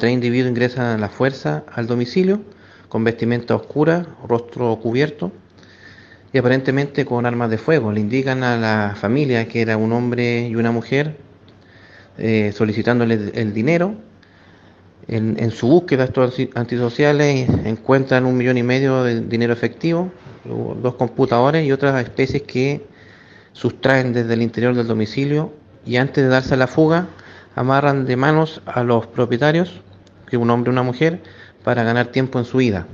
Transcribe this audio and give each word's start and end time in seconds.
Tres 0.00 0.14
individuos 0.14 0.48
ingresan 0.48 0.86
a 0.86 0.96
la 0.96 1.10
fuerza 1.10 1.62
al 1.70 1.86
domicilio 1.86 2.40
con 2.88 3.04
vestimenta 3.04 3.54
oscura, 3.54 4.06
rostro 4.26 4.74
cubierto 4.76 5.30
y 6.32 6.38
aparentemente 6.38 7.04
con 7.04 7.26
armas 7.26 7.50
de 7.50 7.58
fuego. 7.58 7.92
Le 7.92 8.00
indican 8.00 8.42
a 8.42 8.56
la 8.56 8.96
familia 8.98 9.46
que 9.46 9.60
era 9.60 9.76
un 9.76 9.92
hombre 9.92 10.48
y 10.48 10.56
una 10.56 10.72
mujer 10.72 11.18
eh, 12.16 12.50
solicitándole 12.56 13.30
el 13.34 13.52
dinero. 13.52 13.94
En, 15.06 15.36
en, 15.38 15.50
su 15.50 15.68
búsqueda 15.68 16.04
estos 16.04 16.34
antisociales 16.54 17.50
encuentran 17.66 18.24
un 18.24 18.38
millón 18.38 18.56
y 18.56 18.62
medio 18.62 19.04
de 19.04 19.20
dinero 19.20 19.52
efectivo, 19.52 20.10
dos 20.46 20.94
computadores 20.94 21.66
y 21.66 21.72
otras 21.72 22.02
especies 22.02 22.44
que 22.44 22.86
sustraen 23.52 24.14
desde 24.14 24.32
el 24.32 24.40
interior 24.40 24.74
del 24.74 24.86
domicilio 24.86 25.52
y 25.84 25.96
antes 25.96 26.24
de 26.24 26.30
darse 26.30 26.54
a 26.54 26.56
la 26.56 26.68
fuga 26.68 27.08
amarran 27.54 28.06
de 28.06 28.16
manos 28.16 28.62
a 28.64 28.82
los 28.82 29.06
propietarios, 29.06 29.82
que 30.30 30.36
un 30.36 30.50
hombre 30.50 30.70
y 30.70 30.72
una 30.72 30.82
mujer, 30.82 31.20
para 31.64 31.82
ganar 31.82 32.06
tiempo 32.06 32.38
en 32.38 32.44
su 32.44 32.60
ida. 32.60 32.86